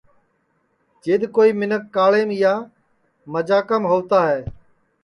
[1.03, 2.53] جِد کوئی مینکھ کاݪیم یا
[3.31, 4.41] مجاکام ہووتا ہے